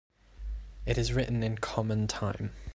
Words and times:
It 0.87 0.97
is 0.97 1.13
written 1.13 1.43
in 1.43 1.59
common 1.59 2.07
time. 2.07 2.53